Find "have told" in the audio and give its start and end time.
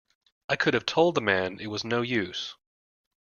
0.73-1.13